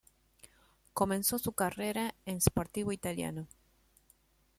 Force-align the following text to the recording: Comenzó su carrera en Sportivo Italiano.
Comenzó 0.93 1.37
su 1.37 1.51
carrera 1.51 2.15
en 2.25 2.41
Sportivo 2.41 2.91
Italiano. 2.91 3.47